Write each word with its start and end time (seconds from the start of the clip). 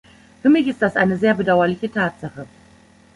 Für 0.41 0.49
mich 0.49 0.67
ist 0.67 0.81
das 0.81 0.95
eine 0.95 1.15
sehr 1.19 1.35
bedauerliche 1.35 1.91
Tatsache. 1.91 2.47